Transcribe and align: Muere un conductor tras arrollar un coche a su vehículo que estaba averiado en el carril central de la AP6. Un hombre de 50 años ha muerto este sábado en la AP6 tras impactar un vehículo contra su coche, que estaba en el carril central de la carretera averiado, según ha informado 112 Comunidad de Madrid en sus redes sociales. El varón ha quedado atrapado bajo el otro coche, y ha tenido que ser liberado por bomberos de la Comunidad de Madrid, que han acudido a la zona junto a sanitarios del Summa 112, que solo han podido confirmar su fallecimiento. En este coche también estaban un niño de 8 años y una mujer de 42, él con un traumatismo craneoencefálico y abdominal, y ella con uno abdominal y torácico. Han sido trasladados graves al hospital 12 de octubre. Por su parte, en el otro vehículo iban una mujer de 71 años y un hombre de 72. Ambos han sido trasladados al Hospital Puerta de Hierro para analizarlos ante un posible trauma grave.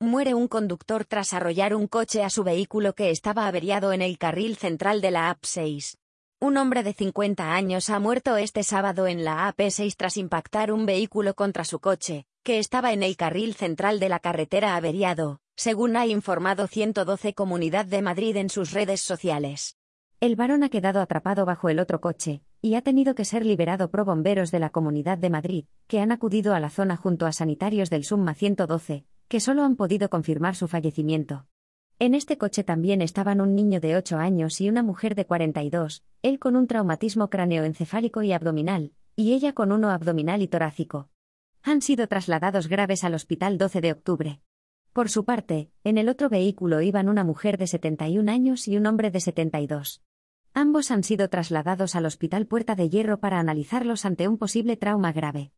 Muere 0.00 0.34
un 0.34 0.46
conductor 0.46 1.06
tras 1.06 1.32
arrollar 1.32 1.74
un 1.74 1.86
coche 1.86 2.22
a 2.22 2.28
su 2.28 2.44
vehículo 2.44 2.92
que 2.92 3.08
estaba 3.08 3.46
averiado 3.46 3.94
en 3.94 4.02
el 4.02 4.18
carril 4.18 4.56
central 4.56 5.00
de 5.00 5.10
la 5.10 5.34
AP6. 5.34 5.96
Un 6.38 6.58
hombre 6.58 6.82
de 6.82 6.92
50 6.92 7.54
años 7.54 7.88
ha 7.88 7.98
muerto 7.98 8.36
este 8.36 8.62
sábado 8.62 9.06
en 9.06 9.24
la 9.24 9.50
AP6 9.50 9.94
tras 9.96 10.18
impactar 10.18 10.70
un 10.70 10.84
vehículo 10.84 11.32
contra 11.32 11.64
su 11.64 11.80
coche, 11.80 12.26
que 12.42 12.58
estaba 12.58 12.92
en 12.92 13.02
el 13.02 13.16
carril 13.16 13.54
central 13.54 13.98
de 13.98 14.10
la 14.10 14.18
carretera 14.18 14.76
averiado, 14.76 15.40
según 15.56 15.96
ha 15.96 16.04
informado 16.04 16.66
112 16.66 17.32
Comunidad 17.32 17.86
de 17.86 18.02
Madrid 18.02 18.36
en 18.36 18.50
sus 18.50 18.72
redes 18.72 19.00
sociales. 19.00 19.78
El 20.20 20.36
varón 20.36 20.62
ha 20.62 20.68
quedado 20.68 21.00
atrapado 21.00 21.46
bajo 21.46 21.70
el 21.70 21.78
otro 21.78 22.02
coche, 22.02 22.42
y 22.60 22.74
ha 22.74 22.82
tenido 22.82 23.14
que 23.14 23.24
ser 23.24 23.46
liberado 23.46 23.90
por 23.90 24.04
bomberos 24.04 24.50
de 24.50 24.58
la 24.58 24.68
Comunidad 24.68 25.16
de 25.16 25.30
Madrid, 25.30 25.64
que 25.86 26.00
han 26.00 26.12
acudido 26.12 26.52
a 26.52 26.60
la 26.60 26.68
zona 26.68 26.98
junto 26.98 27.24
a 27.24 27.32
sanitarios 27.32 27.88
del 27.88 28.04
Summa 28.04 28.34
112, 28.34 29.06
que 29.28 29.40
solo 29.40 29.64
han 29.64 29.76
podido 29.76 30.08
confirmar 30.08 30.54
su 30.54 30.68
fallecimiento. 30.68 31.46
En 31.98 32.14
este 32.14 32.36
coche 32.36 32.62
también 32.62 33.00
estaban 33.00 33.40
un 33.40 33.54
niño 33.54 33.80
de 33.80 33.96
8 33.96 34.18
años 34.18 34.60
y 34.60 34.68
una 34.68 34.82
mujer 34.82 35.14
de 35.14 35.24
42, 35.24 36.04
él 36.22 36.38
con 36.38 36.54
un 36.54 36.66
traumatismo 36.66 37.30
craneoencefálico 37.30 38.22
y 38.22 38.32
abdominal, 38.32 38.92
y 39.16 39.32
ella 39.32 39.54
con 39.54 39.72
uno 39.72 39.90
abdominal 39.90 40.42
y 40.42 40.48
torácico. 40.48 41.08
Han 41.62 41.80
sido 41.80 42.06
trasladados 42.06 42.68
graves 42.68 43.02
al 43.02 43.14
hospital 43.14 43.56
12 43.58 43.80
de 43.80 43.92
octubre. 43.92 44.40
Por 44.92 45.08
su 45.08 45.24
parte, 45.24 45.70
en 45.84 45.98
el 45.98 46.08
otro 46.08 46.28
vehículo 46.28 46.80
iban 46.80 47.08
una 47.08 47.24
mujer 47.24 47.58
de 47.58 47.66
71 47.66 48.30
años 48.30 48.68
y 48.68 48.76
un 48.76 48.86
hombre 48.86 49.10
de 49.10 49.20
72. 49.20 50.02
Ambos 50.54 50.90
han 50.90 51.02
sido 51.02 51.28
trasladados 51.28 51.96
al 51.96 52.06
Hospital 52.06 52.46
Puerta 52.46 52.74
de 52.74 52.88
Hierro 52.88 53.20
para 53.20 53.38
analizarlos 53.38 54.06
ante 54.06 54.26
un 54.26 54.38
posible 54.38 54.76
trauma 54.76 55.12
grave. 55.12 55.52